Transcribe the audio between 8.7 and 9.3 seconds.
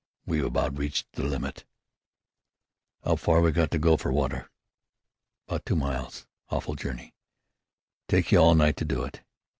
to do it.